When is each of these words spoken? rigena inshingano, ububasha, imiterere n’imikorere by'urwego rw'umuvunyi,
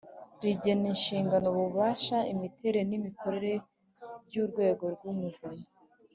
rigena 0.43 0.85
inshingano, 0.93 1.45
ububasha, 1.53 2.17
imiterere 2.33 2.81
n’imikorere 2.89 3.51
by'urwego 4.27 4.83
rw'umuvunyi, 4.95 5.65